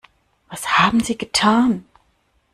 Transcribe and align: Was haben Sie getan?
Was 0.49 0.79
haben 0.79 1.01
Sie 1.01 1.15
getan? 1.15 1.85